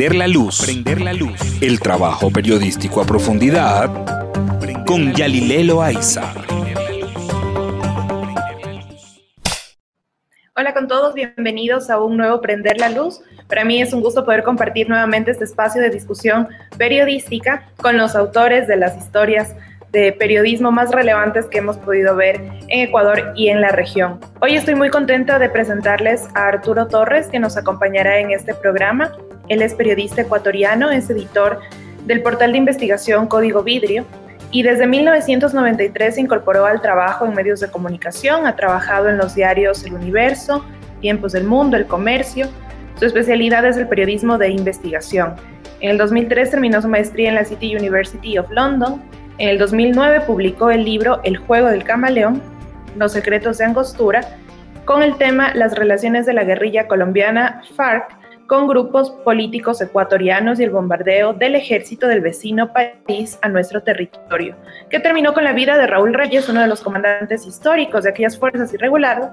[0.00, 0.62] Prender la luz.
[0.64, 1.38] Prender la luz.
[1.60, 3.90] El trabajo periodístico a profundidad
[4.86, 6.32] con Yalilelo Aiza.
[10.56, 13.20] Hola con todos, bienvenidos a un nuevo Prender la Luz.
[13.46, 16.48] Para mí es un gusto poder compartir nuevamente este espacio de discusión
[16.78, 19.54] periodística con los autores de las historias
[19.92, 22.36] de periodismo más relevantes que hemos podido ver
[22.68, 24.18] en Ecuador y en la región.
[24.40, 29.12] Hoy estoy muy contenta de presentarles a Arturo Torres, que nos acompañará en este programa.
[29.50, 31.60] Él es periodista ecuatoriano, es editor
[32.06, 34.06] del portal de investigación Código Vidrio
[34.50, 39.34] y desde 1993 se incorporó al trabajo en medios de comunicación, ha trabajado en los
[39.34, 40.64] diarios El Universo,
[41.02, 42.48] Tiempos del Mundo, El Comercio.
[42.98, 45.34] Su especialidad es el periodismo de investigación.
[45.80, 49.02] En el 2003 terminó su maestría en la City University of London
[49.40, 52.42] en el 2009 publicó el libro El juego del camaleón,
[52.94, 54.20] Los secretos de Angostura,
[54.84, 58.19] con el tema Las relaciones de la guerrilla colombiana FARC
[58.50, 64.56] con grupos políticos ecuatorianos y el bombardeo del ejército del vecino país a nuestro territorio,
[64.90, 68.36] que terminó con la vida de Raúl Reyes, uno de los comandantes históricos de aquellas
[68.36, 69.28] fuerzas irregulares,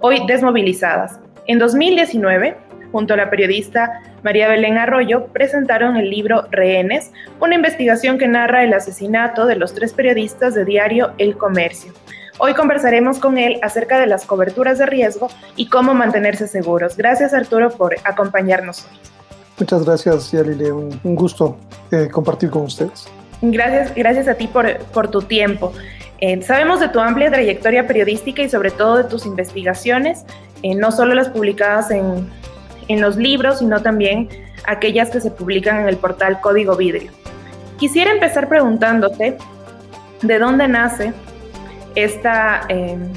[0.00, 1.20] hoy desmovilizadas.
[1.46, 2.56] En 2019,
[2.90, 8.64] junto a la periodista María Belén Arroyo, presentaron el libro Rehenes, una investigación que narra
[8.64, 11.92] el asesinato de los tres periodistas de diario El Comercio.
[12.42, 16.96] Hoy conversaremos con él acerca de las coberturas de riesgo y cómo mantenerse seguros.
[16.96, 18.98] Gracias Arturo por acompañarnos hoy.
[19.58, 20.72] Muchas gracias, Yalile.
[20.72, 21.58] Un, gusto
[21.90, 23.08] eh, compartir con ustedes.
[23.42, 25.74] Gracias, gracias a ti por, por tu tiempo.
[26.22, 30.24] Eh, sabemos de tu amplia trayectoria periodística y sobre todo de tus investigaciones,
[30.62, 32.26] eh, no solo las publicadas en,
[32.88, 34.30] en los libros, sino también
[34.66, 37.12] aquellas que se publican en el portal Código Vidrio.
[37.78, 39.36] Quisiera empezar preguntándote
[40.22, 41.12] de dónde nace
[41.94, 43.12] esta, em,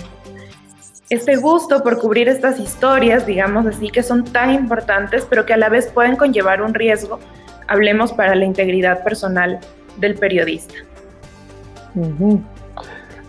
[1.09, 5.57] este gusto por cubrir estas historias, digamos así, que son tan importantes, pero que a
[5.57, 7.19] la vez pueden conllevar un riesgo,
[7.67, 9.59] hablemos para la integridad personal
[9.97, 10.75] del periodista.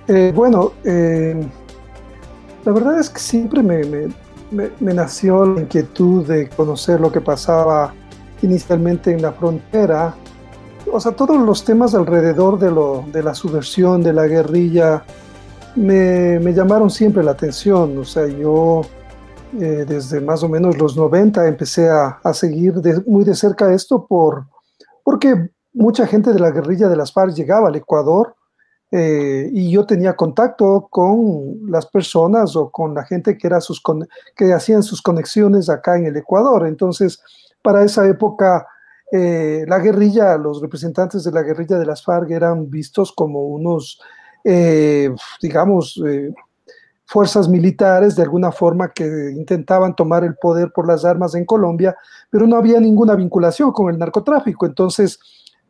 [0.09, 1.47] Eh, bueno, eh,
[2.65, 3.83] la verdad es que siempre me,
[4.51, 7.93] me, nació la inquietud de conocer lo que pasaba
[8.43, 10.15] inicialmente en la frontera.
[10.91, 15.05] O sea, todos los temas alrededor de, lo, de la subversión, de la guerrilla,
[15.77, 17.99] me, llamaron siempre la atención.
[17.99, 18.83] O sea, yo
[19.61, 22.75] eh, desde más o menos los 90 empecé a, a seguir
[23.07, 24.47] muy de cerca esto por,
[25.03, 28.35] porque mucha gente de la guerrilla de las FARC llegaba al Ecuador
[28.97, 33.83] eh, y yo tenía contacto con las personas o con la gente que, era sus
[34.37, 36.65] que hacían sus conexiones acá en el Ecuador.
[36.67, 37.21] Entonces,
[37.61, 38.69] para esa época,
[39.11, 44.01] eh, la guerrilla, los representantes de la guerrilla de las FARC eran vistos como unos,
[44.45, 45.11] eh,
[45.41, 46.01] digamos,
[47.07, 51.97] fuerzas militares de alguna forma que intentaban tomar el poder por las armas en Colombia,
[52.31, 54.67] pero no había ninguna vinculación con el narcotráfico.
[54.67, 55.19] Entonces,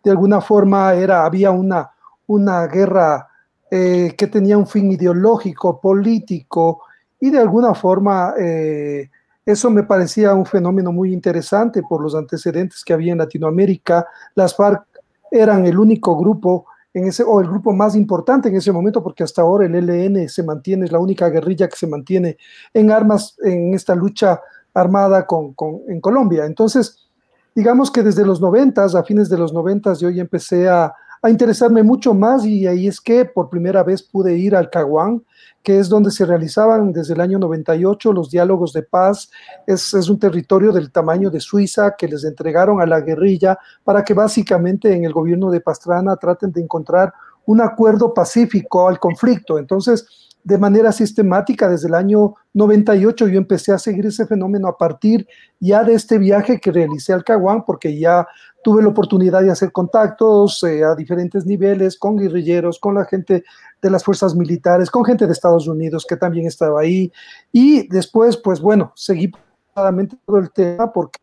[0.02, 1.90] de alguna forma era, había una
[2.26, 3.28] una guerra
[3.70, 6.82] eh, que tenía un fin ideológico, político,
[7.20, 9.10] y de alguna forma eh,
[9.44, 14.06] eso me parecía un fenómeno muy interesante por los antecedentes que había en Latinoamérica.
[14.34, 14.84] Las FARC
[15.30, 19.24] eran el único grupo en ese, o el grupo más importante en ese momento, porque
[19.24, 22.38] hasta ahora el ELN se mantiene, es la única guerrilla que se mantiene
[22.72, 24.40] en armas en esta lucha
[24.72, 25.54] armada con,
[25.88, 26.46] en Colombia.
[26.46, 27.08] Entonces,
[27.54, 31.30] digamos que desde los noventas, a fines de los noventas, yo ya empecé a, a
[31.30, 35.24] interesarme mucho más y ahí es que por primera vez pude ir al Caguán,
[35.62, 39.30] que es donde se realizaban desde el año 98 los diálogos de paz.
[39.66, 44.04] Es, es, un territorio del tamaño de Suiza que les entregaron a la guerrilla para
[44.04, 47.14] que básicamente en el gobierno de Pastrana traten de encontrar
[47.46, 49.58] un acuerdo pacífico al conflicto.
[49.58, 54.76] Entonces, de manera sistemática desde el año 98 yo empecé a seguir ese fenómeno a
[54.76, 55.26] partir
[55.58, 58.26] ya de este viaje que realicé al Caguán, porque ya
[58.62, 63.42] tuve la oportunidad de hacer contactos eh, a diferentes niveles con guerrilleros, con la gente
[63.80, 67.10] de las fuerzas militares, con gente de Estados Unidos que también estaba ahí.
[67.50, 69.32] Y después, pues bueno, seguí
[69.74, 71.20] todo el tema porque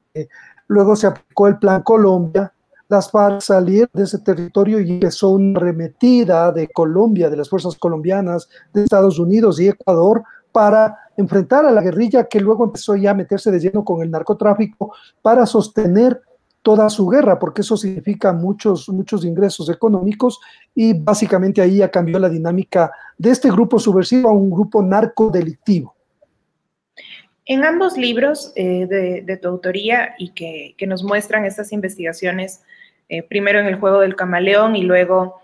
[0.68, 2.52] luego se aplicó el Plan Colombia,
[2.92, 7.78] las FARC salieron de ese territorio y empezó una remetida de Colombia, de las fuerzas
[7.78, 13.12] colombianas, de Estados Unidos y Ecuador para enfrentar a la guerrilla que luego empezó ya
[13.12, 16.22] a meterse de lleno con el narcotráfico para sostener
[16.62, 20.42] toda su guerra, porque eso significa muchos, muchos ingresos económicos
[20.76, 25.96] y básicamente ahí ya cambió la dinámica de este grupo subversivo a un grupo narcodelictivo.
[27.46, 32.62] En ambos libros eh, de, tu autoría y que, que, nos muestran estas investigaciones
[33.12, 35.42] eh, primero en el juego del camaleón y luego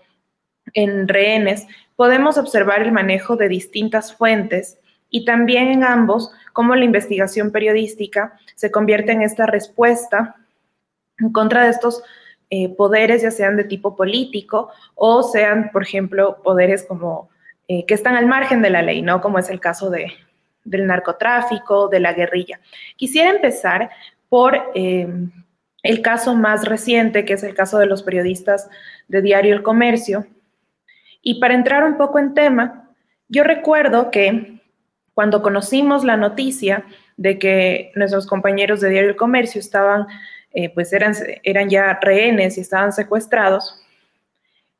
[0.72, 1.66] en rehenes,
[1.96, 4.78] podemos observar el manejo de distintas fuentes
[5.10, 10.36] y también en ambos cómo la investigación periodística se convierte en esta respuesta
[11.18, 12.02] en contra de estos
[12.48, 17.28] eh, poderes, ya sean de tipo político o sean, por ejemplo, poderes como
[17.68, 19.20] eh, que están al margen de la ley, ¿no?
[19.20, 20.10] Como es el caso de,
[20.64, 22.60] del narcotráfico, de la guerrilla.
[22.96, 23.90] Quisiera empezar
[24.30, 24.58] por
[25.82, 28.68] el caso más reciente, que es el caso de los periodistas
[29.06, 30.26] de Diario El Comercio.
[31.22, 32.90] Y para entrar un poco en tema,
[33.28, 34.60] yo recuerdo que
[35.14, 36.84] cuando conocimos la noticia
[37.16, 40.06] de que nuestros compañeros de Diario El Comercio estaban,
[40.52, 43.80] eh, pues eran, eran ya rehenes y estaban secuestrados,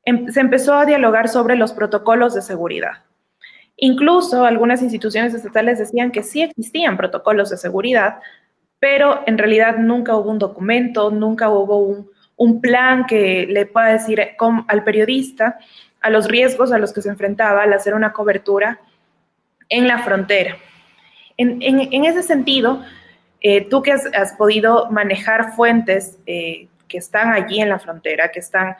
[0.05, 3.03] em, se empezó a dialogar sobre los protocolos de seguridad.
[3.75, 8.19] Incluso algunas instituciones estatales decían que sí existían protocolos de seguridad,
[8.79, 12.05] pero en realidad nunca hubo un documento, nunca hubo
[12.37, 14.21] un, plan que le pueda decir
[14.67, 15.59] al periodista
[16.01, 18.79] a los riesgos a los que se enfrentaba al hacer una cobertura
[19.67, 20.57] en la frontera.
[21.37, 22.83] En, ese sentido,
[23.41, 28.39] eh, tú que has, podido manejar fuentes eh, que están allí en la frontera, que
[28.39, 28.75] están,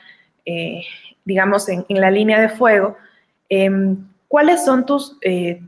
[0.45, 0.83] eh,
[1.23, 2.97] digamos, en, la línea de fuego,
[3.47, 3.97] em,
[4.29, 5.19] ¿cuáles son tus,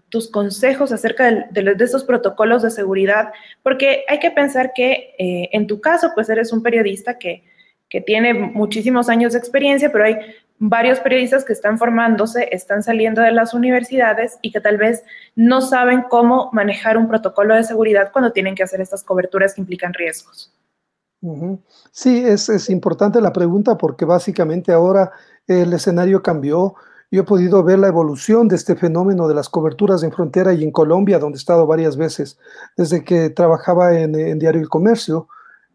[0.08, 3.34] tus consejos acerca de, de, esos protocolos de seguridad?
[3.62, 7.44] Porque hay que pensar que en tu caso, pues eres un periodista que,
[7.92, 10.16] que tiene muchísimos años de experiencia, pero hay
[10.64, 15.04] varios periodistas que están formándose, están saliendo de las universidades y que tal vez
[15.36, 19.62] no saben cómo manejar un protocolo de seguridad cuando tienen que hacer estas coberturas que
[19.62, 20.54] implican riesgos.
[21.92, 25.12] Sí, es, importante la pregunta porque básicamente ahora
[25.46, 26.76] el escenario cambió.
[27.12, 30.64] Yo he podido ver la evolución de este fenómeno de las coberturas en frontera y
[30.64, 32.40] en Colombia, donde he estado varias veces,
[32.78, 35.28] desde que trabajaba en, Diario El Comercio,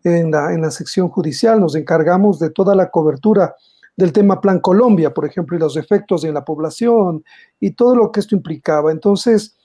[0.03, 3.55] en la, en la sección judicial, nos encargamos de toda la cobertura
[3.99, 7.23] del tema Plan Colombia, por ejemplo, y los efectos en la población
[7.61, 8.91] y todo lo que esto implicaba.
[8.91, 9.57] Entonces,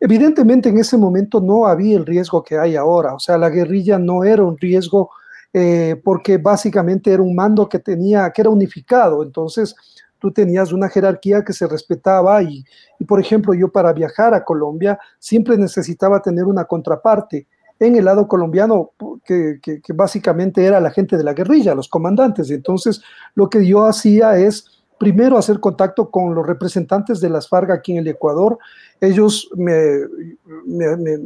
[0.00, 3.96] evidentemente en ese momento no había el riesgo que hay ahora, o sea, la guerrilla
[3.96, 5.10] no era un riesgo
[5.52, 9.76] eh, porque básicamente era un mando que tenía, que era unificado, entonces
[10.22, 12.64] tú tenías una jerarquía que se respetaba y,
[12.98, 17.48] y, por ejemplo, yo para viajar a Colombia siempre necesitaba tener una contraparte
[17.86, 18.92] en el lado colombiano,
[19.24, 19.58] que,
[19.94, 22.50] básicamente era la gente de la guerrilla, los comandantes.
[22.50, 23.02] Entonces,
[23.34, 24.66] lo que yo hacía es
[24.98, 28.56] primero hacer contacto con los representantes de las FARC aquí en el Ecuador.
[29.00, 29.74] Ellos me,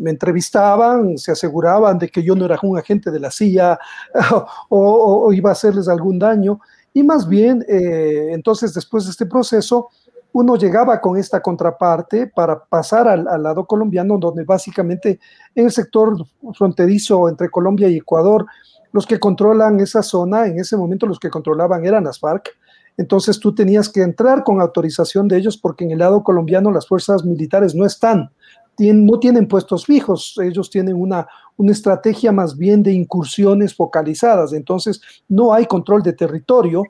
[0.06, 3.78] entrevistaban, se aseguraban de que yo no era un agente de la CIA
[4.70, 6.58] o, iba a hacerles algún daño.
[6.96, 9.90] Y más bien, eh, entonces, después de este proceso,
[10.32, 15.20] uno llegaba con esta contraparte para pasar al, lado colombiano, donde básicamente
[15.54, 16.16] en el sector
[16.54, 18.46] fronterizo entre Colombia y Ecuador,
[18.92, 22.48] los que controlan esa zona, en ese momento los que controlaban eran las FARC,
[22.96, 26.88] entonces tú tenías que entrar con autorización de ellos porque en el lado colombiano las
[26.88, 28.30] fuerzas militares no están,
[28.78, 31.26] no tienen puestos fijos, ellos tienen una,
[31.56, 36.82] una estrategia más bien de incursiones focalizadas, entonces no hay control de territorio,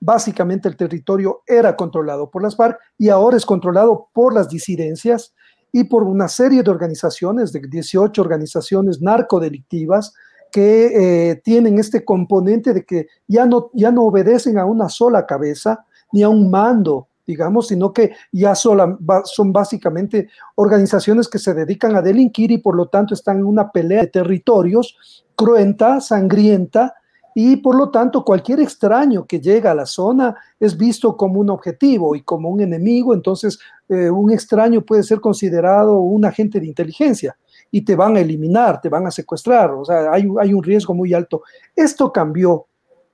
[0.00, 5.34] básicamente el territorio era controlado por las FARC y ahora es controlado por las disidencias
[5.72, 10.14] y por una serie de organizaciones, de 18 organizaciones narcodelictivas,
[10.50, 15.26] que eh, tienen este componente de que ya no, ya no obedecen a una sola
[15.26, 21.94] cabeza ni a un mando, digamos, sino que ya son básicamente organizaciones que se dedican
[21.94, 26.94] a delinquir y por lo tanto están en una pelea de territorios cruenta, sangrienta,
[27.34, 31.50] y por lo tanto cualquier extraño que llega a la zona es visto como un
[31.50, 36.66] objetivo y como un enemigo, entonces eh, un extraño puede ser considerado un agente de
[36.66, 37.36] inteligencia
[37.70, 40.92] y te van a eliminar, te van a secuestrar, o sea, hay, hay un riesgo
[40.92, 41.42] muy alto.
[41.76, 42.66] Esto cambió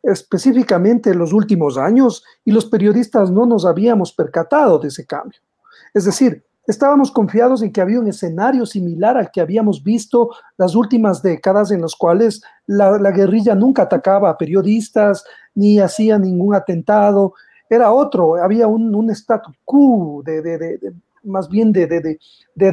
[0.06, 5.40] específicamente en los últimos años y los periodistas no nos habíamos percatado de ese cambio.
[5.92, 10.74] Es decir, Estábamos confiados en que había un escenario similar al que habíamos visto las
[10.74, 17.34] últimas décadas en las cuales la, guerrilla nunca atacaba a periodistas ni hacía ningún atentado.
[17.70, 22.18] Era otro, había un, un statu quo de, más bien de,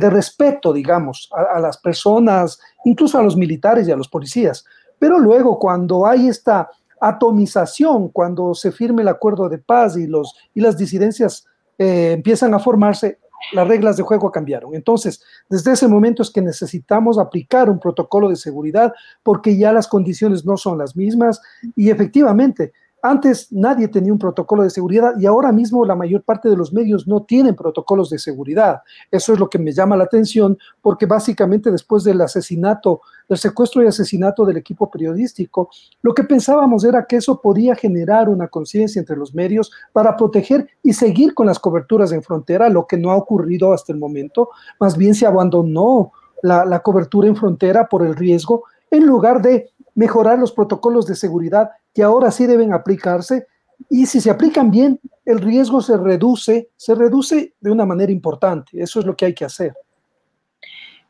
[0.09, 4.65] respeto, digamos, a, las personas, incluso a los militares y a los policías.
[4.97, 6.67] Pero luego, cuando hay esta
[7.03, 11.45] atomización, cuando se firme el acuerdo de paz y, los, y las disidencias
[11.77, 13.19] eh, empiezan a formarse,
[13.51, 14.73] las reglas de juego cambiaron.
[14.73, 19.87] Entonces, desde ese momento es que necesitamos aplicar un protocolo de seguridad porque ya las
[19.87, 21.41] condiciones no son las mismas
[21.75, 22.71] y efectivamente
[23.05, 26.71] antes nadie tenía un protocolo de seguridad y ahora mismo la mayor parte de los
[26.71, 28.81] medios no tienen protocolos de seguridad.
[29.11, 33.83] Eso es lo que me llama la atención porque básicamente después del asesinato, del secuestro
[33.83, 35.69] y asesinato del equipo periodístico,
[36.01, 40.69] lo que pensábamos era que eso podía generar una conciencia entre los medios para proteger
[40.81, 44.49] y seguir con las coberturas en frontera, lo que no ha ocurrido hasta el momento.
[44.79, 50.39] Más bien se abandonó la, cobertura en frontera por el riesgo en lugar de mejorar
[50.39, 53.47] los protocolos de seguridad que ahora sí deben aplicarse
[53.89, 58.81] y si se aplican bien, el riesgo se reduce, se reduce de una manera importante.
[58.81, 59.73] Eso es lo que hay que hacer.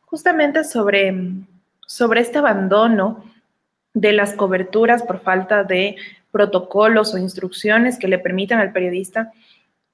[0.04, 1.14] Justamente sobre,
[1.86, 3.24] sobre este abandono
[3.92, 5.96] de las coberturas por falta de
[6.30, 9.32] protocolos o instrucciones que le permitan al periodista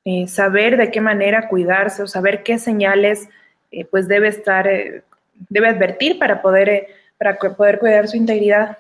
[0.05, 3.29] eh, saber de qué manera cuidarse o saber qué señales
[3.71, 5.03] eh, pues debe estar, eh,
[5.51, 6.87] debe advertir para poder,
[7.21, 8.79] para poder cuidar su integridad.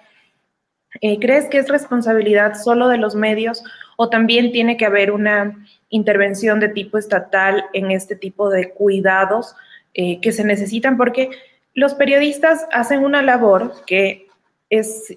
[1.21, 3.63] ¿Crees que es responsabilidad solo de los medios
[3.99, 5.55] o también tiene que haber una
[5.91, 9.55] intervención de tipo estatal en este tipo de cuidados
[9.95, 10.97] que se necesitan?
[10.97, 11.29] Porque
[11.75, 14.27] los periodistas hacen una labor que
[14.71, 15.17] es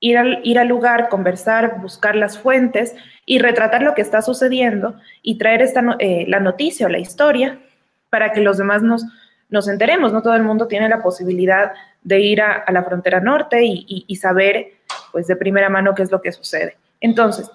[0.00, 2.94] ir al, lugar, conversar, buscar las fuentes
[3.24, 5.62] y retratar lo que está sucediendo y traer
[5.98, 7.58] eh, la noticia o la historia
[8.10, 10.12] para que los demás nos, enteremos.
[10.12, 11.72] No todo el mundo tiene la posibilidad
[12.20, 14.72] ir a, la frontera norte y, y, saber
[15.12, 16.76] pues de primera mano qué es lo que sucede.
[17.00, 17.50] Entonces,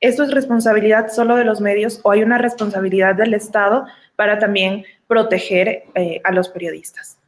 [0.00, 3.84] ¿esto es responsabilidad solo de los medios o hay una responsabilidad del Estado
[4.16, 7.18] para también proteger eh, a los periodistas?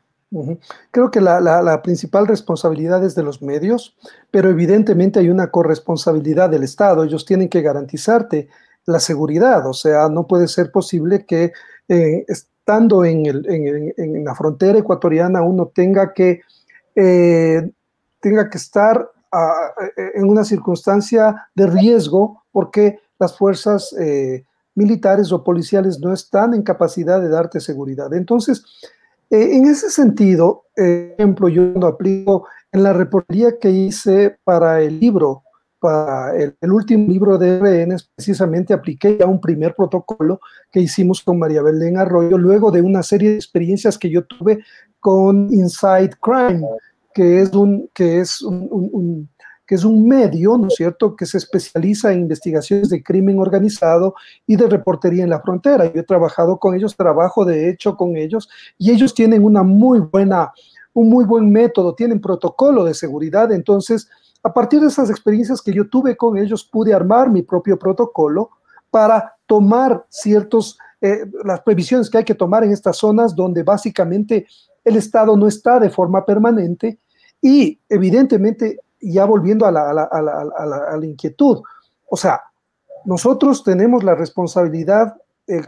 [0.92, 3.96] Creo que la, principal responsabilidad es de los medios,
[4.30, 7.02] pero evidentemente hay una corresponsabilidad del Estado.
[7.02, 8.48] Ellos tienen que garantizarte
[8.86, 11.52] la seguridad, o sea, no puede ser posible que
[11.88, 16.42] eh, estando en, la frontera ecuatoriana uno tenga que,
[16.94, 17.70] eh,
[18.20, 23.94] tenga que estar ah, eh, en una circunstancia de riesgo porque las fuerzas
[24.74, 28.12] militares o policiales no están en capacidad de darte seguridad.
[28.14, 28.64] Entonces,
[29.30, 34.98] eh, en ese sentido, ejemplo, yo lo aplico en la reportería que hice para el
[34.98, 35.44] libro,
[35.80, 41.38] para el, último libro de RN, precisamente apliqué ya un primer protocolo que hicimos con
[41.38, 44.62] María Belén Arroyo, luego de una serie de experiencias que yo tuve
[45.00, 46.66] con Inside Crime,
[47.14, 49.28] que es un, que es un
[49.70, 54.16] que es un medio, ¿no es cierto?, que se especializa en investigaciones de crimen organizado
[54.44, 55.84] y de reportería en la frontera.
[55.84, 60.00] Yo he trabajado con ellos, trabajo de hecho con ellos, y ellos tienen una muy
[60.00, 60.52] buena,
[60.92, 63.52] un muy buen método, tienen protocolo de seguridad.
[63.52, 64.08] Entonces,
[64.42, 68.50] a partir de esas experiencias que yo tuve con ellos, pude armar mi propio protocolo
[68.90, 74.46] para tomar ciertos, eh, las previsiones que hay que tomar en estas zonas donde básicamente
[74.84, 76.98] el Estado no está de forma permanente
[77.40, 81.62] y evidentemente ya volviendo a la, inquietud,
[82.08, 82.40] o sea,
[83.04, 85.14] nosotros tenemos la responsabilidad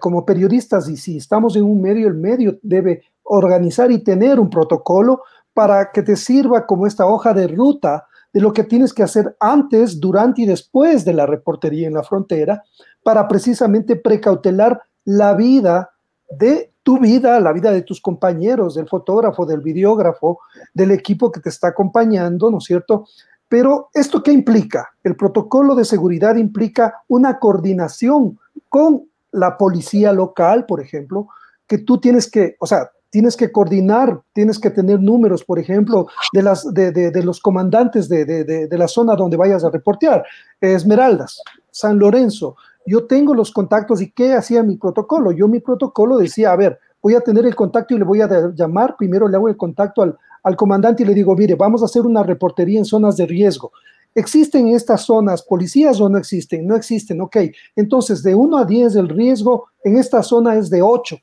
[0.00, 4.50] como periodistas y si estamos en un medio, el medio debe organizar y tener un
[4.50, 5.22] protocolo
[5.54, 9.36] para que te sirva como esta hoja de ruta de lo que tienes que hacer
[9.40, 12.62] antes, durante y después de la reportería en la frontera
[13.02, 15.90] para precisamente precautelar la vida
[16.30, 20.40] de tu vida, la vida de tus compañeros, del fotógrafo, del videógrafo,
[20.74, 23.06] del equipo que te está acompañando, ¿no es cierto?
[23.48, 24.90] Pero ¿esto qué implica?
[25.04, 31.28] El protocolo de seguridad implica una coordinación con la policía local, por ejemplo,
[31.66, 36.06] que tú tienes que, o sea, tienes que coordinar, tienes que tener números, por ejemplo,
[36.32, 40.24] de, las, de, los comandantes de, la zona donde vayas a reportear.
[40.58, 45.30] Esmeraldas, San Lorenzo, yo tengo los contactos y qué hacía mi protocolo.
[45.30, 48.50] Yo mi protocolo decía, a ver, voy a tener el contacto y le voy a
[48.54, 51.84] llamar, primero le hago el contacto al, al comandante y le digo, mire, vamos a
[51.84, 53.72] hacer una reportería en zonas de riesgo.
[54.14, 56.66] ¿Existen estas zonas policías o no existen?
[56.66, 57.36] No existen, ok.
[57.76, 61.18] Entonces, de 1 a 10 el riesgo en esta zona es de 8.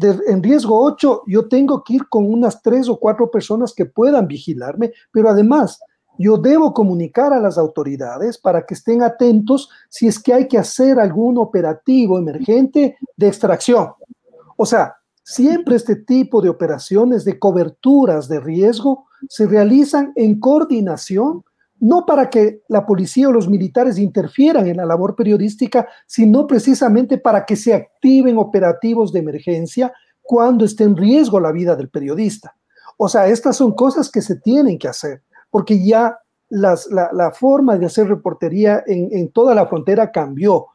[0.00, 4.26] En riesgo 8 yo tengo que ir con unas 3 o 4 personas que puedan
[4.26, 5.80] vigilarme, pero además
[6.18, 10.58] yo debo comunicar a las autoridades para que estén atentos si es que hay que
[10.58, 13.92] hacer algún operativo emergente de extracción.
[14.56, 21.44] O sea, siempre este tipo de operaciones de coberturas de riesgo se realizan en coordinación,
[21.80, 27.18] no para que la policía o los militares interfieran en la labor periodística, sino precisamente
[27.18, 29.92] para que se activen operativos de emergencia
[30.22, 32.56] cuando esté en riesgo la vida del periodista.
[32.96, 36.18] O sea, estas son cosas que se tienen que hacer porque ya
[36.48, 40.66] la, forma de hacer reportería en, toda la frontera cambió.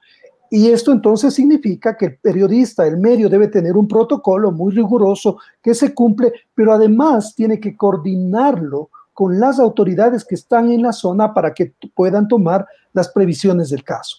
[0.50, 5.38] Y esto entonces significa que el periodista, el medio, debe tener un protocolo muy riguroso
[5.62, 10.92] que se cumple, pero además tiene que coordinarlo con las autoridades que están en la
[10.92, 14.18] zona para que puedan tomar las previsiones del caso.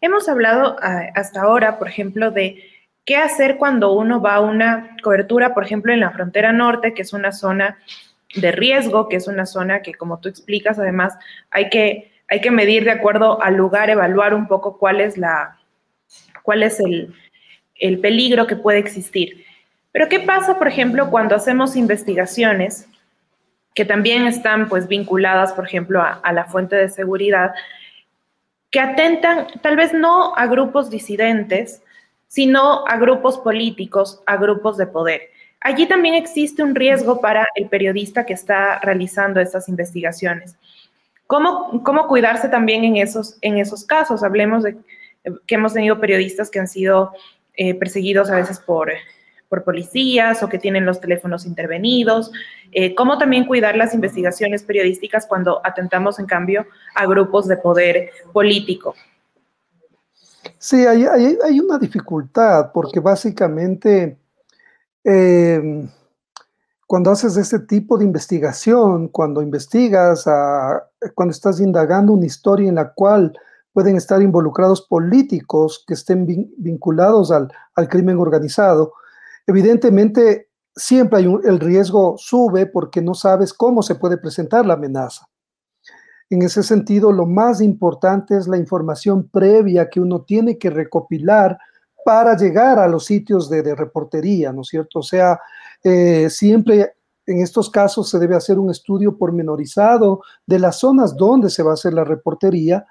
[0.00, 2.62] Hemos hablado ah, hasta ahora, por ejemplo, de
[3.04, 7.02] qué hacer cuando uno va a una cobertura, por ejemplo, en la frontera norte, que
[7.02, 7.78] es una zona
[8.34, 11.14] de riesgo, que es una zona que, como tú explicas, además
[11.50, 15.58] hay que, hay que medir de acuerdo al lugar, evaluar un poco cuál es, la,
[16.42, 17.14] cuál es el,
[17.76, 19.44] el peligro que puede existir.
[19.92, 22.88] Pero ¿qué pasa, por ejemplo, cuando hacemos investigaciones
[23.74, 27.54] que también están pues vinculadas, por ejemplo, a, la fuente de seguridad,
[28.70, 31.82] que atentan tal vez no a grupos disidentes,
[32.28, 35.22] sino a grupos políticos, a grupos de poder.
[35.60, 40.56] Allí también existe un riesgo para el periodista que está realizando estas investigaciones.
[41.26, 44.22] ¿Cómo, cómo cuidarse también en esos, en esos casos?
[44.22, 44.76] Hablemos de
[45.46, 47.12] que hemos tenido periodistas que han sido
[47.54, 48.92] eh, perseguidos a veces por,
[49.52, 52.32] por policías o que tienen los teléfonos intervenidos.
[52.72, 58.08] Eh, ¿Cómo también cuidar las investigaciones periodísticas cuando atentamos, en cambio, a grupos de poder
[58.32, 58.94] político?
[60.56, 64.16] Sí, hay, hay, una dificultad porque básicamente
[65.04, 65.86] em,
[66.86, 70.24] cuando haces este tipo de investigación, cuando investigas,
[71.14, 73.38] cuando estás indagando una historia en la cual
[73.74, 76.24] pueden estar involucrados políticos que estén
[76.56, 78.94] vinculados al, al crimen organizado,
[79.46, 85.26] Evidentemente, siempre hay el riesgo sube porque no sabes cómo se puede presentar la amenaza.
[86.30, 91.58] En ese sentido, lo más importante es la información previa que uno tiene que recopilar
[92.04, 95.00] para llegar a los sitios de, reportería, ¿no es cierto?
[95.00, 95.38] O sea,
[95.84, 96.94] eh, siempre
[97.26, 101.72] en estos casos se debe hacer un estudio pormenorizado de las zonas donde se va
[101.72, 102.86] a hacer la reportería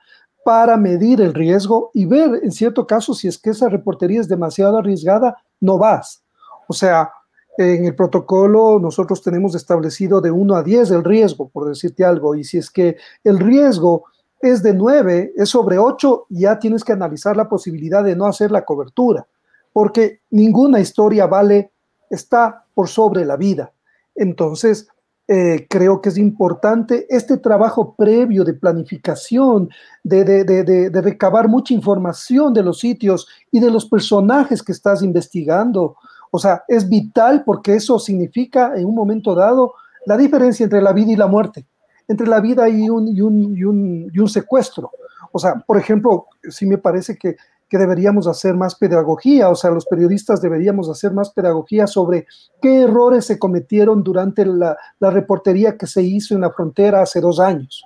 [0.46, 4.28] para medir el riesgo y ver, en cierto caso, si es que esa reportería es
[4.28, 6.24] demasiado arriesgada, no vas.
[6.72, 7.12] O sea,
[7.58, 12.34] en el protocolo nosotros tenemos establecido de 1 a 10 el riesgo, por decirte algo,
[12.34, 14.06] y si es que el riesgo
[14.40, 18.52] es de 9, es sobre 8, ya tienes que analizar la posibilidad de no hacer
[18.52, 19.28] la cobertura,
[19.74, 21.74] porque ninguna historia vale,
[22.10, 23.74] está por sobre la vida.
[24.16, 24.88] Entonces,
[25.28, 29.70] eh, creo que es importante este trabajo previo de planificación,
[30.04, 35.96] de, de, recabar mucha información de los sitios y de los personajes que estás investigando.
[36.32, 39.74] O sea, es vital porque eso significa en un momento dado
[40.06, 41.66] la diferencia entre la vida y la muerte,
[42.08, 44.92] entre la vida y un, y un, secuestro.
[45.32, 47.36] O sea, por ejemplo, sí me parece que,
[47.70, 52.28] deberíamos hacer más pedagogía, o sea, los periodistas deberíamos hacer más pedagogía sobre
[52.62, 57.22] qué errores se cometieron durante la, la reportería que se hizo en la frontera hace
[57.22, 57.86] dos años.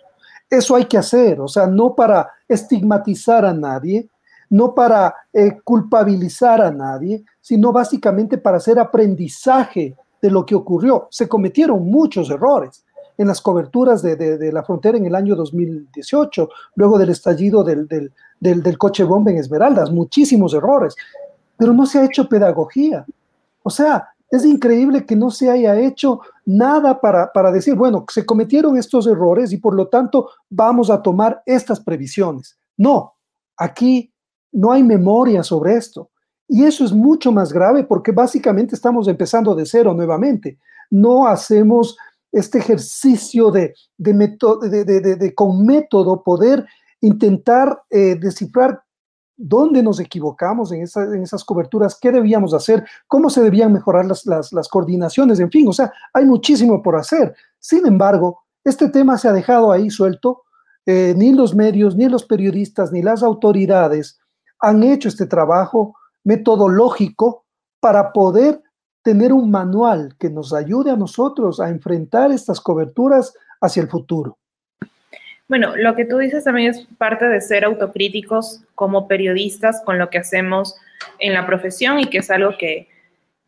[0.49, 4.09] Eso hay que hacer, o sea, no para estigmatizar a nadie,
[4.49, 11.07] no para eh, culpabilizar a nadie, sino básicamente para hacer aprendizaje de lo que ocurrió.
[11.11, 12.83] Se cometieron muchos errores
[13.17, 18.11] en las coberturas de, la frontera en el año 2018, luego del estallido del,
[18.77, 20.95] coche bomba en Esmeraldas, muchísimos errores,
[21.57, 23.05] pero no se ha hecho pedagogía.
[23.63, 28.25] O sea, es increíble que no se haya hecho nada para, para decir, bueno, se
[28.25, 32.57] cometieron estos errores y por lo tanto vamos a tomar estas previsiones.
[32.75, 33.13] No,
[33.55, 34.11] aquí
[34.55, 36.09] no hay memoria sobre esto.
[36.47, 40.57] Y eso es mucho más grave porque básicamente estamos empezando de cero nuevamente.
[40.89, 41.97] No hacemos
[42.31, 46.65] este ejercicio de, de, con método poder
[47.01, 48.81] intentar eh, descifrar
[49.37, 54.69] dónde nos equivocamos en, esas coberturas, qué debíamos hacer, cómo se debían mejorar las, las,
[54.69, 57.35] coordinaciones, en fin, o sea, hay muchísimo por hacer.
[57.59, 60.43] Sin embargo, este tema se ha dejado ahí suelto,
[60.85, 64.19] eh, ni los medios, ni los periodistas, ni las autoridades
[64.65, 67.45] han hecho este trabajo metodológico
[67.79, 68.61] para poder
[69.03, 74.39] tener un manual que nos ayude a nosotros a enfrentar estas coberturas hacia el futuro.
[75.47, 80.09] Bueno, lo que tú dices también es parte de ser autocríticos como periodistas con lo
[80.09, 80.75] que hacemos
[81.19, 82.87] en la profesión y que es algo que,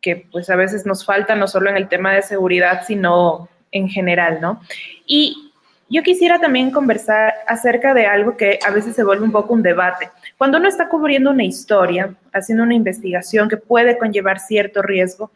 [0.00, 3.88] que pues a veces nos falta no solo en el tema de seguridad, sino en
[3.88, 4.60] general, ¿no?
[5.04, 5.50] Y
[5.90, 9.62] yo quisiera también conversar acerca de algo que a veces se vuelve un poco un
[9.62, 10.10] debate.
[10.38, 15.30] Cuando uno está cubriendo una historia, haciendo una investigación que puede conllevar cierto riesgo,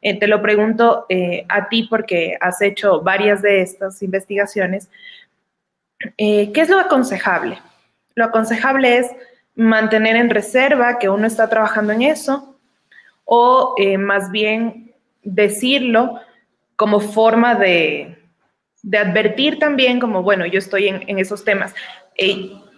[0.00, 4.88] eh, te lo pregunto eh, a ti porque has hecho varias de estas investigaciones,
[6.16, 7.58] eh, ¿qué es lo aconsejable?
[8.14, 9.10] Lo aconsejable es
[9.56, 12.56] mantener en reserva que uno está trabajando en eso
[13.24, 16.20] o más bien decirlo
[16.76, 18.18] como forma de,
[18.84, 21.74] de advertir también como, bueno, yo estoy en, esos temas.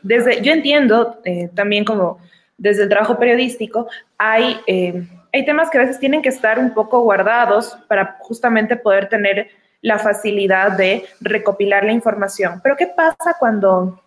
[0.07, 2.19] Desde, yo entiendo eh, también como
[2.57, 6.73] desde el trabajo periodístico, hay, eh, hay temas que a veces tienen que estar un
[6.73, 9.49] poco guardados para justamente poder tener
[9.83, 12.61] la facilidad de recopilar la información.
[12.63, 14.01] Pero ¿qué pasa cuando,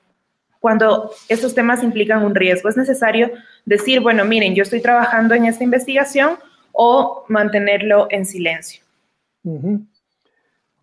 [0.59, 2.69] cuando estos temas implican un riesgo?
[2.69, 3.31] Es necesario
[3.65, 6.37] decir, bueno, miren, yo estoy trabajando en esta investigación
[6.71, 8.81] o mantenerlo en silencio.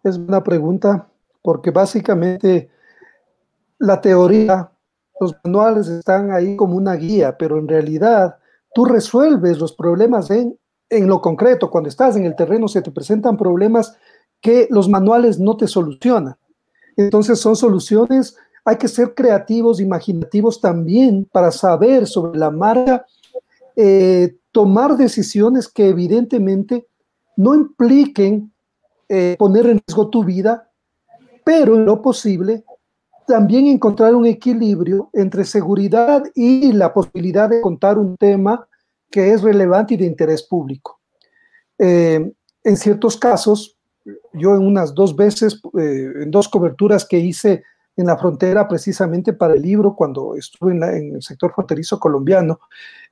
[0.05, 1.07] Es una pregunta
[1.43, 2.69] porque básicamente
[3.79, 4.71] la teoría,
[5.21, 8.37] los manuales están ahí como una guía, pero en realidad
[8.75, 10.59] tú resuelves los problemas en,
[10.91, 11.71] en lo concreto.
[11.71, 13.97] Cuando estás en el terreno se te presentan problemas
[14.41, 16.37] que los manuales no te solucionan.
[16.97, 23.07] Entonces son soluciones, hay que ser creativos, imaginativos también para saber sobre la marca,
[23.77, 26.87] eh, tomar decisiones que evidentemente
[27.37, 28.53] no impliquen
[29.09, 30.71] eh, poner en riesgo tu vida,
[31.45, 32.65] pero en lo posible
[33.27, 38.67] también encontrar un equilibrio entre seguridad y la posibilidad de contar un tema
[39.11, 41.01] que es relevante y de interés público.
[41.79, 42.33] Eh,
[42.65, 43.77] en ciertos casos,
[44.33, 47.63] yo en unas dos veces, eh, en dos coberturas que hice
[47.97, 52.61] en la frontera precisamente para el libro, cuando estuve en, el sector fronterizo colombiano,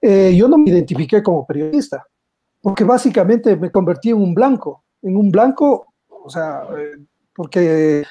[0.00, 2.06] eh, yo no me identifiqué como periodista,
[2.60, 6.64] porque básicamente me convertí en un blanco, en un blanco, o sea,
[7.34, 8.04] porque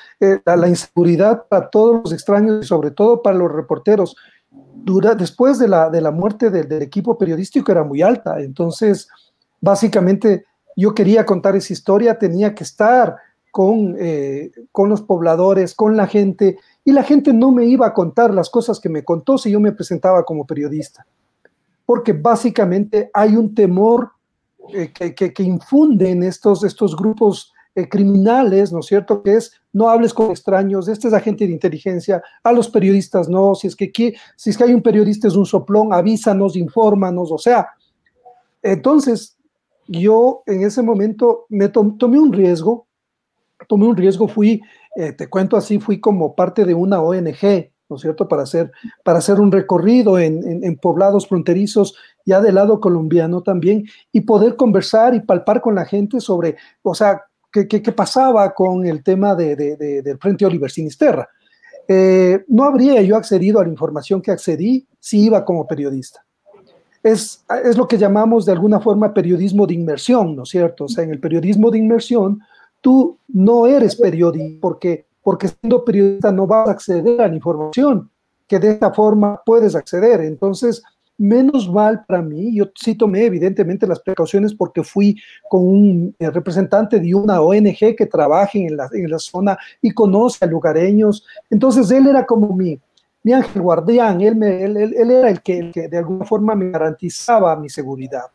[0.45, 4.15] la, inseguridad para todos los extraños y sobre todo para los reporteros,
[4.51, 9.07] dura, después de la, de la muerte del equipo periodístico era muy alta, entonces
[9.61, 13.15] básicamente yo quería contar esa historia, tenía que estar
[13.51, 17.93] con, eh, con los pobladores, con la gente, y la gente no me iba a
[17.93, 21.05] contar las cosas que me contó si yo me presentaba como periodista,
[21.85, 24.11] porque básicamente hay un temor
[24.69, 29.23] eh, que, que, infunde en estos, estos grupos eh, criminales, ¿no es cierto?
[29.23, 33.55] Que es no hables con extraños, este es agente de inteligencia, a los periodistas no,
[33.55, 33.91] si es que,
[34.35, 37.69] si es que hay un periodista es un soplón, avísanos, infórmanos, o sea,
[38.61, 39.37] entonces
[39.87, 42.87] yo en ese momento me tomé un riesgo,
[43.67, 44.61] tomé un riesgo, fui,
[44.95, 48.71] eh, te cuento así, fui como parte de una ONG, ¿no es cierto?, para hacer,
[49.03, 55.13] para hacer un recorrido en, poblados fronterizos ya del lado colombiano también y poder conversar
[55.15, 59.55] y palpar con la gente sobre, o sea, qué, pasaba con el tema de,
[60.03, 61.29] del Frente Oliver Sinisterra.
[61.87, 66.23] Eh, no habría yo accedido a la información que accedí si iba como periodista
[67.03, 67.43] es,
[67.75, 70.85] lo que llamamos de alguna forma periodismo de inmersión, ¿no es cierto?
[70.85, 72.39] O sea, en el periodismo de inmersión,
[72.79, 78.09] tú no eres periodista porque, porque siendo periodista no vas a acceder a la información
[78.47, 80.21] que de esta forma puedes acceder.
[80.21, 80.81] Entonces,
[81.23, 85.15] menos mal para mí, yo sí tomé evidentemente las precauciones porque fui
[85.49, 89.91] con un eh, representante de una ONG que trabaja en la, en la zona y
[89.91, 91.25] conoce a lugareños.
[91.49, 92.77] Entonces, él era como mi,
[93.23, 98.25] mi ángel guardián, él, él, era el que, de alguna forma me garantizaba mi seguridad.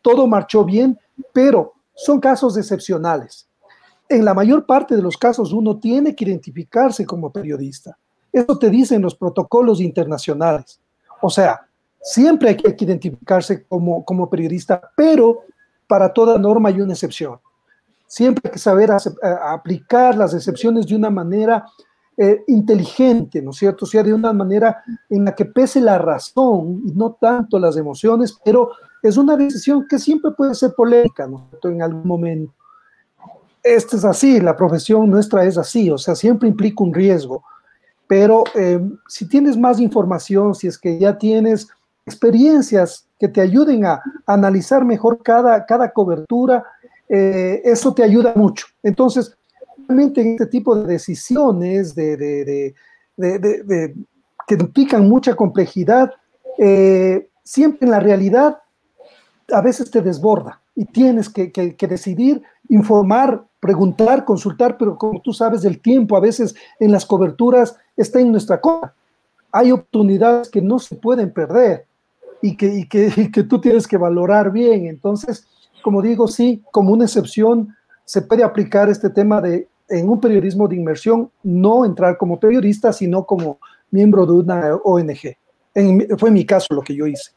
[0.00, 0.98] Todo marchó bien,
[1.34, 3.46] pero son casos excepcionales.
[4.08, 7.98] En la mayor parte de los casos uno tiene que identificarse como periodista.
[8.32, 10.80] Eso te dicen los protocolos internacionales.
[11.20, 11.67] O sea,
[12.08, 15.42] siempre hay que identificarse como, como periodista, pero
[15.86, 17.38] para toda norma hay una excepción.
[18.06, 21.66] Siempre hay que saber aplicar las excepciones de una manera
[22.16, 23.84] eh, inteligente, ¿no es cierto?
[23.84, 27.76] O sea, de una manera en la que pese la razón y no tanto las
[27.76, 28.70] emociones, pero
[29.02, 31.68] es una decisión que siempre puede ser polémica, ¿no es cierto?
[31.68, 32.54] En algún momento.
[33.62, 37.44] Esto es así, la profesión nuestra es así, o sea, siempre implica un riesgo,
[38.06, 41.68] pero eh, si tienes más información, si es que ya tienes
[42.08, 46.64] experiencias que te ayuden a, analizar mejor cada, cada cobertura,
[47.08, 48.66] eh, eso te ayuda mucho.
[48.82, 49.36] Entonces,
[49.88, 52.74] en este tipo de decisiones de,
[54.46, 56.12] que implican mucha complejidad,
[56.58, 58.58] eh, siempre en la realidad
[59.52, 61.50] a veces te desborda y tienes que,
[61.88, 67.76] decidir, informar, preguntar, consultar, pero como tú sabes, el tiempo a veces en las coberturas
[67.96, 68.94] está en nuestra contra.
[69.50, 71.86] Hay oportunidades que no se pueden perder
[72.42, 74.86] y que, y que, y tú tienes que valorar bien.
[74.86, 75.46] Entonces,
[75.82, 77.74] como digo, sí, como una excepción,
[78.04, 82.92] se puede aplicar este tema de en un periodismo de inmersión, no entrar como periodista,
[82.92, 83.58] sino como
[83.90, 85.36] miembro de una ONG.
[86.18, 87.32] fue mi caso lo que yo hice.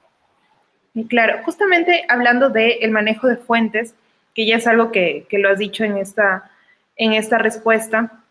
[1.08, 3.96] Claro, justamente hablando del el manejo de fuentes,
[4.36, 6.52] que ya es algo que, que, lo has dicho en esta,
[6.98, 8.24] en esta respuesta,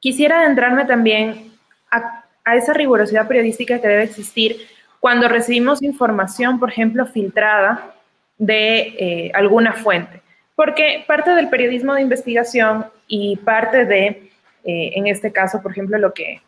[0.00, 1.52] quisiera adentrarme también
[1.90, 4.56] a esa rigurosidad periodística que debe existir
[5.02, 7.92] cuando recibimos información, por ejemplo, filtrada
[8.38, 10.22] de eh, alguna fuente.
[10.54, 14.30] Porque parte del periodismo de investigación y parte de,
[14.62, 16.40] eh, en este caso, por ejemplo, lo que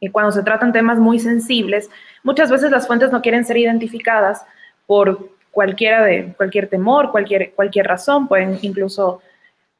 [0.00, 1.90] eh, cuando se tratan temas muy sensibles,
[2.22, 4.44] muchas veces las fuentes no quieren ser identificadas
[4.86, 9.20] por cualquiera de cualquier temor, cualquier, cualquier razón, pueden incluso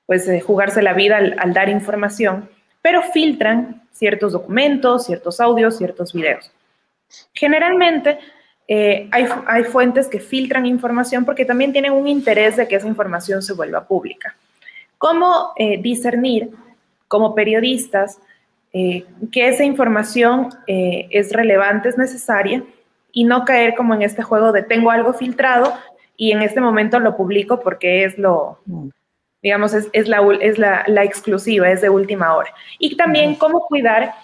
[0.04, 2.48] pues eh, jugarse la vida al, al dar información,
[2.82, 6.50] pero filtran ciertos documentos, ciertos audios, ciertos videos.
[7.32, 8.18] Generalmente
[8.66, 13.42] eh, hay, fuentes que filtran información porque también tienen un interés de que esa información
[13.42, 14.36] se vuelva pública.
[14.98, 16.50] ¿Cómo eh, discernir
[17.06, 18.18] como periodistas
[18.72, 22.62] eh, que esa información es relevante, es necesaria
[23.12, 25.72] y no caer como en este juego de tengo algo filtrado
[26.16, 28.58] y en este momento lo publico porque es lo,
[29.42, 32.52] digamos, es, la, es la, exclusiva, es de última hora.
[32.78, 34.14] Y también cómo cuidar,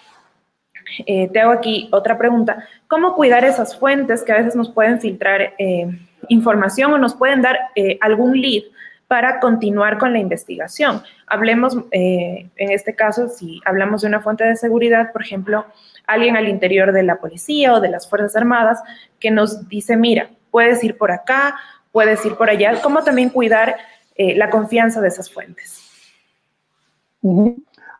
[1.05, 4.99] eh, te hago aquí otra pregunta, cómo cuidar esas fuentes que a veces nos pueden
[4.99, 5.87] filtrar eh,
[6.29, 8.63] información o nos pueden dar eh, algún lead
[9.07, 11.03] para continuar con la investigación.
[11.27, 15.65] Hablemos, en este caso, si hablamos de una fuente de seguridad, por ejemplo,
[16.07, 18.81] alguien al interior de la policía o de las Fuerzas Armadas
[19.19, 21.55] que nos dice, mira, puedes ir por acá,
[21.91, 23.75] puedes ir por allá, cómo también cuidar
[24.17, 25.83] la confianza de esas fuentes.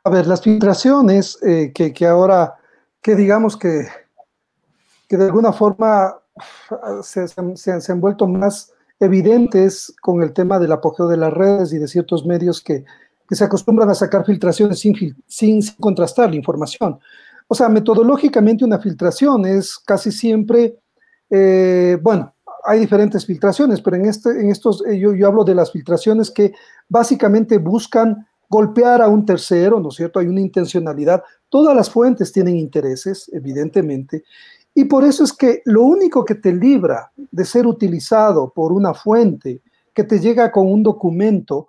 [0.03, 1.37] A ver, las filtraciones
[1.73, 2.55] que, ahora,
[3.05, 3.85] que digamos que,
[5.07, 6.15] que de alguna forma
[7.03, 11.87] se, han vuelto más evidentes con el tema del apogeo de las redes y de
[11.87, 12.83] ciertos medios que,
[13.29, 14.95] se acostumbran a sacar filtraciones sin,
[15.27, 16.99] sin, contrastar la información.
[17.47, 20.79] O sea, metodológicamente una filtración es casi siempre,
[21.29, 25.53] eh, bueno, hay diferentes filtraciones, pero en, este, en estos, eh, yo, yo hablo de
[25.53, 26.53] las filtraciones que
[26.89, 30.19] básicamente buscan golpear a un tercero, ¿no es cierto?
[30.19, 31.23] Hay una intencionalidad.
[31.49, 34.23] Todas las fuentes tienen intereses, evidentemente,
[34.77, 38.93] y por eso es que lo único que te libra de ser utilizado por una
[38.93, 39.61] fuente
[39.93, 41.67] que te llega con un documento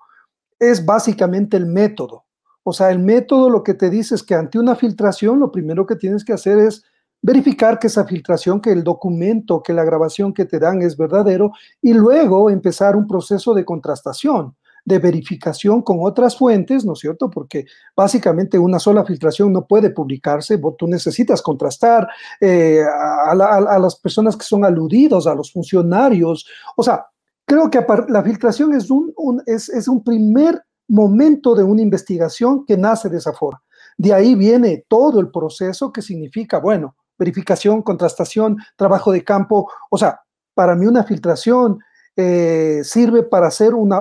[0.58, 2.24] es básicamente el método.
[2.64, 5.86] O sea, el método lo que te dice es que ante una filtración lo primero
[5.86, 6.82] que tienes que hacer es
[7.22, 11.52] verificar que esa filtración, que el documento, que la grabación que te dan es verdadero
[11.80, 17.28] y luego empezar un proceso de contrastación, de verificación con otras fuentes, ¿no es cierto?
[17.28, 22.06] Porque básicamente una sola filtración no puede publicarse, tú necesitas contrastar
[22.40, 26.46] eh, a, las personas que son aludidos, a los funcionarios.
[26.76, 27.04] O sea,
[27.44, 29.12] creo que la filtración es un,
[29.46, 33.60] es un primer momento de una investigación que nace de esa forma.
[33.98, 39.68] De ahí viene todo el proceso que significa, bueno, verificación, contrastación, trabajo de campo.
[39.90, 40.20] O sea,
[40.54, 41.80] para mí una filtración
[42.16, 43.92] eh, sirve para hacer un,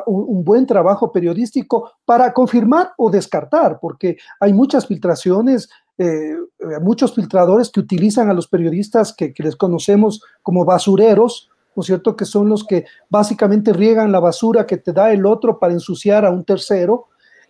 [0.45, 6.36] buen trabajo periodístico, para confirmar o descartar, porque hay muchas filtraciones, eh,
[6.82, 11.88] muchos filtradores que utilizan a los periodistas que, que, les conocemos como basureros, ¿no es
[11.88, 12.15] cierto?
[12.15, 16.25] Que son los que básicamente riegan la basura que te da el otro para ensuciar
[16.25, 17.08] a un tercero.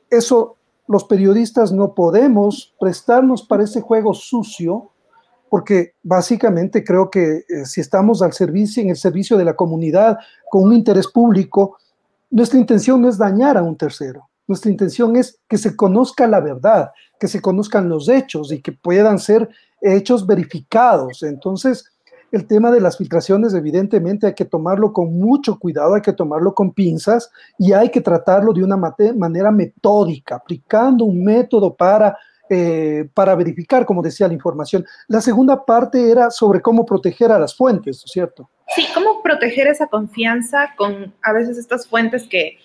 [0.09, 4.91] Eso los periodistas no podemos prestarnos para ese juego sucio
[5.55, 10.17] porque básicamente creo que eh, si estamos al servicio, en el servicio de la comunidad,
[10.51, 11.77] con un interés público,
[12.29, 16.41] nuestra intención no es dañar a un tercero, nuestra intención es que se conozca la
[16.41, 19.47] verdad, que se conozcan los hechos y que puedan ser
[19.79, 21.23] hechos verificados.
[21.23, 21.85] Entonces,
[22.33, 26.53] el tema de las filtraciones, evidentemente, hay que tomarlo con mucho cuidado, hay que tomarlo
[26.53, 32.17] con pinzas y hay que tratarlo de una manera metódica, aplicando un método para
[32.49, 34.85] eh, para verificar, como decía, la información.
[35.07, 38.49] La segunda parte era sobre cómo proteger a las fuentes, ¿cierto?
[38.75, 42.57] Sí, cómo proteger esa confianza con a veces estas fuentes que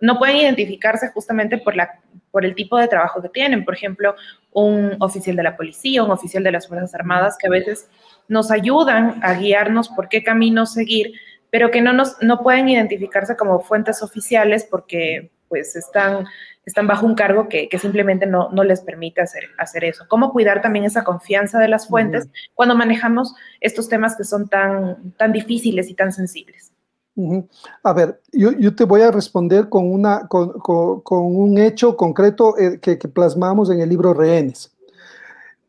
[0.00, 3.64] no pueden identificarse justamente por, la, por el tipo de trabajo que tienen.
[3.64, 4.14] Por ejemplo,
[4.52, 7.88] un oficial de la policía, un oficial de las Fuerzas Armadas, que a veces
[8.28, 11.12] nos ayudan a guiarnos por qué camino seguir,
[11.50, 16.26] pero que no, nos, no pueden identificarse como fuentes oficiales porque pues están
[16.68, 20.04] están bajo un cargo que, simplemente no, les permite hacer, hacer eso.
[20.08, 25.12] ¿Cómo cuidar también esa confianza de las fuentes cuando manejamos estos temas que son tan,
[25.12, 26.72] tan difíciles y tan sensibles?
[27.82, 32.96] A ver, yo, te voy a responder con, una, con, un hecho concreto eh, que,
[32.96, 34.70] que plasmamos en el libro Rehenes.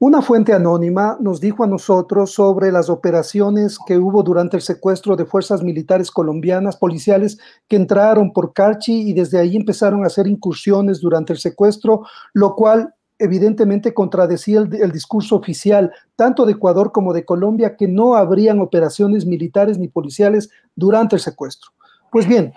[0.01, 5.17] Una fuente anónima nos dijo a nosotros sobre las operaciones que hubo durante el secuestro
[5.17, 10.25] de fuerzas militares colombianas, policiales, que entraron por Carchi y desde ahí empezaron a hacer
[10.25, 17.11] incursiones durante el secuestro, lo cual evidentemente contradecía el, discurso oficial, tanto de Ecuador como
[17.11, 21.71] de Colombia, que no habrían operaciones militares ni policiales durante el secuestro.
[22.09, 22.53] Pues bien,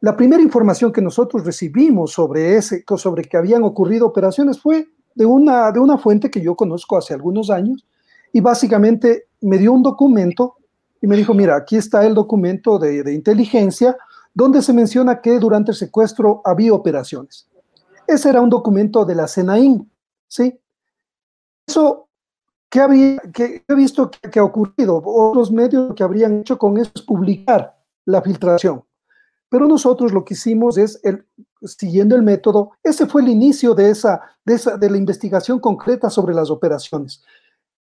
[0.00, 5.26] la primera información que nosotros recibimos sobre, ese, sobre que habían ocurrido operaciones fue de
[5.26, 7.86] una, de una fuente que yo conozco hace algunos años
[8.32, 10.56] y básicamente me dio un documento
[11.00, 13.96] y me dijo, mira, aquí está el documento de, inteligencia
[14.32, 17.46] donde se menciona que durante el secuestro había operaciones.
[18.06, 19.90] Ese era un documento de la CENAIN,
[20.26, 20.58] ¿sí?
[21.66, 22.08] Eso,
[22.68, 25.00] ¿qué, había, que he visto que, ha ocurrido?
[25.04, 28.82] Otros medios que habrían hecho con eso es publicar la filtración.
[29.48, 31.26] Pero nosotros lo que hicimos es, el,
[31.64, 36.50] siguiendo el método, ese fue el inicio de, esa, de, la investigación concreta sobre las
[36.50, 37.22] operaciones.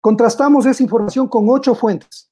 [0.00, 2.30] Contrastamos esa información con ocho fuentes.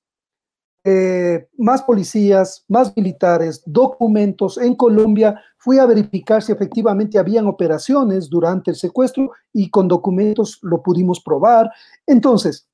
[0.85, 5.41] Eh, más policías, más militares, documentos en Colombia.
[5.59, 11.21] Fui a verificar si efectivamente habían operaciones durante el secuestro y con documentos lo pudimos
[11.21, 11.71] probar.
[12.07, 12.69] Entonces,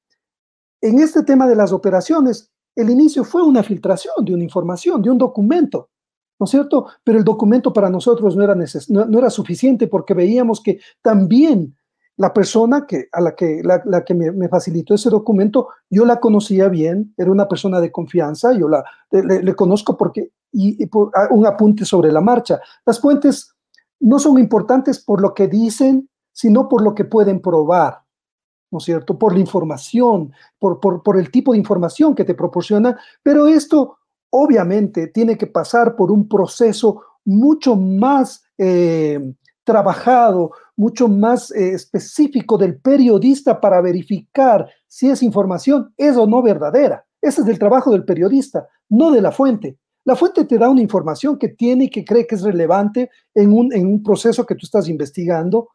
[0.81, 5.11] en este tema de las operaciones, el inicio fue una filtración de una información, de
[5.11, 5.88] un documento.
[6.38, 6.87] ¿No es cierto?
[7.03, 8.57] Pero el documento para nosotros no era,
[8.88, 11.77] no, era suficiente porque veíamos que también
[12.16, 16.68] la persona que, a la que, la, que me, facilitó ese documento, yo la conocía
[16.68, 20.88] bien, era una persona de confianza, yo la, le, conozco porque, y,
[21.31, 22.61] un apunte sobre la marcha.
[22.87, 23.53] Las fuentes
[23.99, 28.03] no son importantes por lo que dicen, sino por lo que pueden probar,
[28.70, 29.18] ¿no es cierto?
[29.18, 33.99] Por la información, por, por el tipo de información que te proporciona, pero esto
[34.37, 42.59] obviamente tiene que pasar por un proceso mucho más eh, trabajado, mucho más eh, específico
[42.59, 47.07] del periodista para verificar si esa información es o no verdadera.
[47.23, 49.79] Ese es el trabajo del periodista, no de la fuente.
[50.05, 53.53] La fuente te da una información que tiene y que cree que es relevante en
[53.53, 55.68] un, en un proceso que tú estás investigando.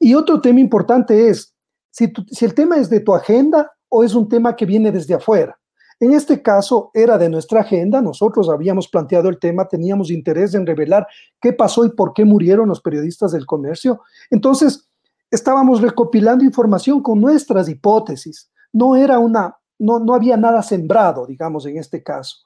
[0.00, 1.54] Y otro tema importante es
[1.90, 5.58] si el tema es de tu agenda o es un tema que viene desde afuera.
[5.98, 10.66] En este caso era de nuestra agenda, nosotros habíamos planteado el tema, teníamos interés en
[10.66, 11.06] revelar
[11.40, 14.02] qué pasó y por qué murieron los periodistas del comercio.
[14.30, 14.88] Entonces,
[15.30, 18.50] estábamos recopilando información con nuestras hipótesis.
[18.72, 22.36] No era una, no, no había nada sembrado, digamos, en este caso.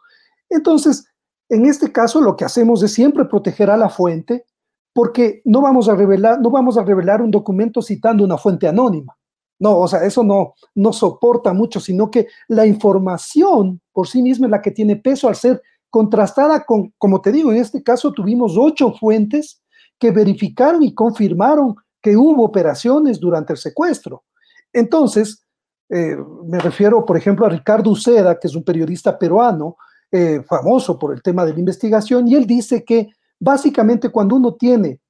[0.49, 1.07] Entonces,
[1.49, 4.45] en este caso lo que hacemos es siempre proteger a la fuente
[4.93, 9.17] porque no vamos a revelar, no vamos a revelar un documento citando una fuente anónima.
[9.61, 14.47] No, o sea, eso no, no soporta mucho, sino que la información por sí misma
[14.47, 18.13] es la que tiene peso al ser contrastada con, como te digo, en este caso
[18.13, 19.63] tuvimos ocho fuentes
[19.99, 24.25] que verificaron y confirmaron que hubo operaciones durante el secuestro.
[24.73, 25.45] Entonces,
[25.91, 29.77] eh, me refiero, por ejemplo, a Ricardo Uceda, que es un periodista peruano,
[30.11, 34.55] eh, famoso por el tema de la investigación, y él dice que básicamente cuando uno
[34.55, 35.01] tiene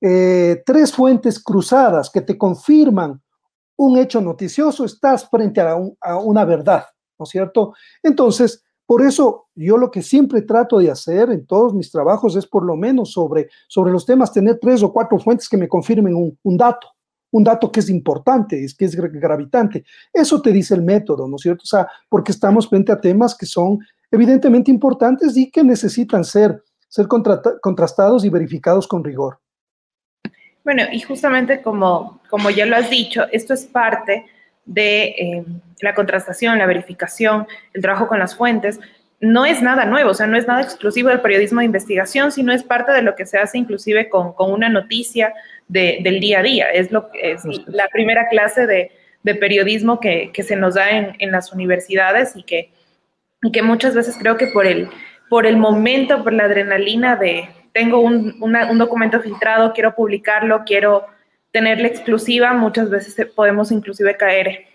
[0.00, 3.22] eh, tres fuentes cruzadas que te confirman
[3.82, 5.76] un hecho noticioso, estás frente a,
[6.22, 6.84] una verdad,
[7.18, 7.74] ¿no es cierto?
[8.02, 12.46] Entonces, por eso yo lo que siempre trato de hacer en todos mis trabajos es
[12.46, 16.14] por lo menos sobre, sobre los temas tener tres o cuatro fuentes que me confirmen
[16.14, 16.86] un, dato,
[17.32, 19.84] un dato que es importante, es que es gravitante.
[20.12, 21.62] Eso te dice el método, ¿no es cierto?
[21.64, 23.80] O sea, porque estamos frente a temas que son
[24.12, 29.41] evidentemente importantes y que necesitan ser, ser contrastados y verificados con rigor.
[30.64, 34.26] Bueno, y justamente como, como ya lo has dicho, esto es parte
[34.64, 35.44] de eh,
[35.80, 38.78] la contrastación, la verificación, el trabajo con las fuentes.
[39.20, 42.52] No es nada nuevo, o sea, no es nada exclusivo del periodismo de investigación, sino
[42.52, 45.32] es parte de lo que se hace inclusive con, con una noticia
[45.68, 46.66] del día a día.
[46.70, 51.14] Es, lo, es la primera clase de, de periodismo que, que, se nos da en,
[51.18, 52.70] en las universidades y que,
[53.42, 54.88] y que muchas veces creo que por el,
[55.30, 61.06] por el momento, por la adrenalina de, tengo un, documento filtrado, quiero publicarlo, quiero
[61.50, 64.66] tener la exclusiva, muchas veces podemos inclusive caer,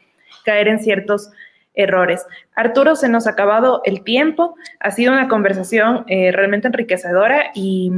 [0.46, 1.32] caer en ciertos
[1.74, 2.26] errores.
[2.56, 7.92] Arturo, se nos ha acabado el tiempo, ha sido una conversación eh, realmente enriquecedora y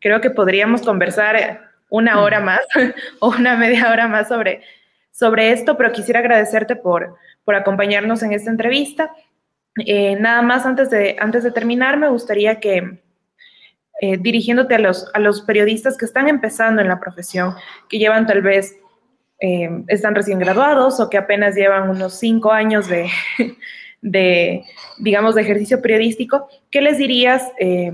[0.00, 2.60] creo que podríamos conversar una hora más
[3.20, 4.62] o una media hora más sobre,
[5.10, 9.10] sobre esto, pero quisiera agradecerte por, por acompañarnos en esta entrevista.
[9.84, 13.02] Eh, nada más antes de, antes de terminar, me gustaría que,
[14.00, 17.54] eh, dirigiéndote a los, a los periodistas que están empezando en la profesión,
[17.88, 18.76] que llevan tal vez,
[19.40, 23.08] eh, están recién graduados o que apenas llevan unos cinco años de,
[24.02, 24.64] de
[24.98, 27.92] digamos, de ejercicio periodístico, ¿qué les dirías eh,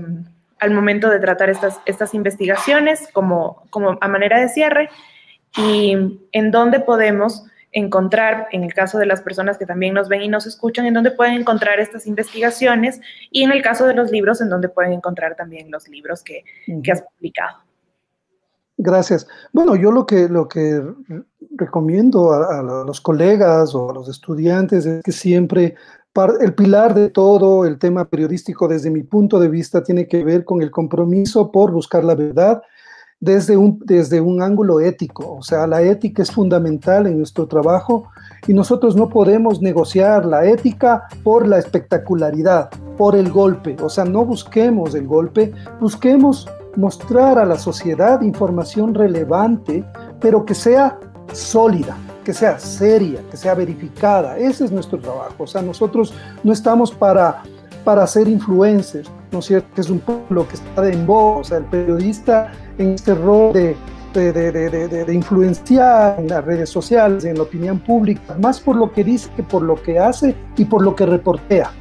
[0.59, 4.89] al momento de tratar estas, estas investigaciones como, como a manera de cierre?
[5.57, 10.21] ¿Y en dónde podemos encontrar, en el caso de las personas que también nos ven
[10.21, 14.11] y nos escuchan, en dónde pueden encontrar estas investigaciones y en el caso de los
[14.11, 16.43] libros, en dónde pueden encontrar también los libros que,
[16.91, 17.57] has publicado.
[18.77, 19.27] Gracias.
[19.53, 20.81] Bueno, yo lo que, lo que
[21.55, 25.75] recomiendo a, los colegas o a los estudiantes es que siempre
[26.41, 30.43] el pilar de todo el tema periodístico desde mi punto de vista tiene que ver
[30.43, 32.61] con el compromiso por buscar la verdad
[33.21, 35.35] desde un, desde un ángulo ético.
[35.37, 38.09] O sea, la ética es fundamental en nuestro trabajo
[38.47, 43.77] y nosotros no podemos negociar la ética por la espectacularidad, por el golpe.
[43.81, 49.85] O sea, no busquemos el golpe, busquemos mostrar a la sociedad información relevante,
[50.19, 50.99] pero que sea
[51.31, 54.37] sólida, que sea seria, que sea verificada.
[54.37, 55.43] Ese es nuestro trabajo.
[55.43, 57.43] O sea, nosotros no estamos para,
[57.83, 59.81] para ser influencers, ¿no es cierto?
[59.81, 61.41] Es un pueblo que está en voz.
[61.41, 63.75] O sea, el periodista en este rol de,
[64.13, 69.29] de, influenciar en las redes sociales, en la opinión pública, más por lo que dice
[69.35, 71.71] que por lo que hace y por lo que reportea.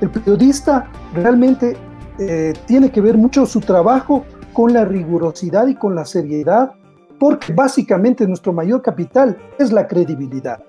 [0.00, 1.76] El periodista realmente
[2.18, 6.72] eh, tiene que ver mucho su trabajo con la rigurosidad y con la seriedad,
[7.18, 10.62] porque básicamente nuestro mayor capital es la credibilidad.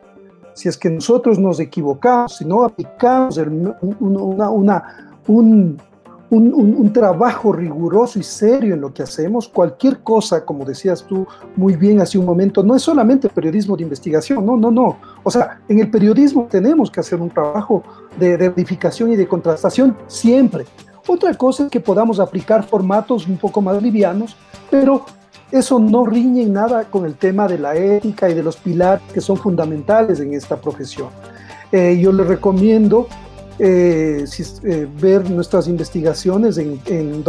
[0.54, 3.40] Si es que nosotros nos equivocamos, si no aplicamos
[4.00, 4.50] una,
[5.28, 5.78] un,
[6.32, 9.48] un, trabajo riguroso y serio en lo que hacemos.
[9.48, 13.84] Cualquier cosa, como decías tú muy bien hace un momento, no es solamente periodismo de
[13.84, 14.98] investigación, no, no, no.
[15.24, 17.84] O sea, en el periodismo tenemos que hacer un trabajo
[18.18, 20.66] de, de verificación y de contrastación siempre.
[21.08, 24.38] Otra cosa es que podamos aplicar formatos un poco más livianos,
[24.70, 25.06] pero
[25.52, 29.04] eso no riñe en nada con el tema de la ética y de los pilares
[29.14, 31.10] que son fundamentales en esta profesión.
[31.72, 33.08] Eh, yo les recomiendo
[33.60, 34.26] eh,
[34.64, 37.24] eh, ver nuestras investigaciones en, en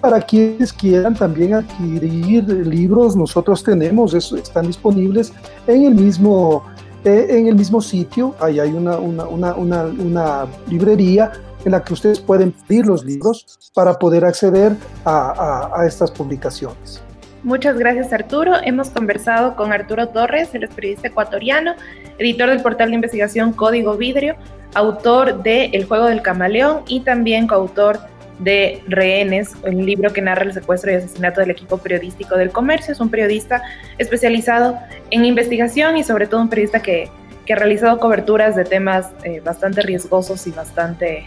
[0.00, 5.32] para quienes quieran también adquirir libros, nosotros tenemos, están disponibles
[5.68, 6.64] en el mismo,
[7.04, 11.30] en el mismo sitio, ahí hay una, una, una, una, librería
[11.64, 14.72] en la que ustedes pueden pedir los libros para poder acceder
[15.04, 17.02] a, estas publicaciones.
[17.42, 18.54] Muchas gracias Arturo.
[18.62, 21.74] Hemos conversado con Arturo Torres, el periodista ecuatoriano,
[22.18, 24.36] editor del portal de investigación Código Vidrio,
[24.74, 27.98] autor de El juego del camaleón y también coautor
[28.38, 32.92] de Rehenes, un libro que narra el secuestro y asesinato del equipo periodístico del comercio.
[32.92, 33.62] Es un periodista
[33.98, 34.78] especializado
[35.10, 37.10] en investigación y sobre todo un periodista que,
[37.50, 41.26] ha realizado coberturas de temas eh, bastante riesgosos y bastante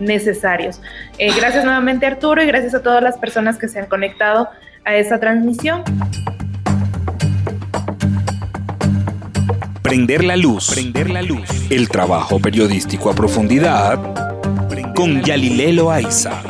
[0.00, 0.80] necesarios.
[1.18, 4.48] Eh, gracias nuevamente Arturo y gracias a todas las personas que se han conectado
[4.84, 5.84] a esa transmisión.
[9.82, 10.70] Prender la luz.
[10.72, 11.70] Prender la luz.
[11.70, 13.98] El trabajo periodístico a profundidad
[14.94, 16.42] con Yalilelo Aiza.